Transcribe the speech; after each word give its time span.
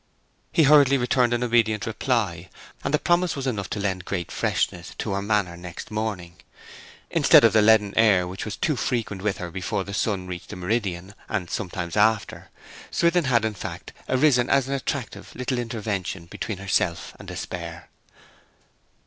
He 0.51 0.63
hurriedly 0.63 0.97
returned 0.97 1.31
an 1.31 1.43
obedient 1.43 1.85
reply, 1.85 2.49
and 2.83 2.91
the 2.91 2.97
promise 2.97 3.35
was 3.35 3.45
enough 3.45 3.69
to 3.69 3.79
lend 3.79 4.03
great 4.03 4.31
freshness 4.31 4.95
to 4.97 5.11
her 5.11 5.21
manner 5.21 5.55
next 5.55 5.91
morning, 5.91 6.37
instead 7.11 7.43
of 7.43 7.53
the 7.53 7.61
leaden 7.61 7.93
air 7.95 8.27
which 8.27 8.43
was 8.43 8.57
too 8.57 8.75
frequent 8.75 9.21
with 9.21 9.37
her 9.37 9.51
before 9.51 9.83
the 9.83 9.93
sun 9.93 10.25
reached 10.25 10.49
the 10.49 10.55
meridian, 10.55 11.13
and 11.29 11.51
sometimes 11.51 11.95
after. 11.95 12.49
Swithin 12.89 13.25
had, 13.25 13.45
in 13.45 13.53
fact, 13.53 13.93
arisen 14.09 14.49
as 14.49 14.67
an 14.67 14.73
attractive 14.73 15.35
little 15.35 15.59
intervention 15.59 16.25
between 16.25 16.57
herself 16.57 17.13
and 17.19 17.27
despair. 17.27 17.91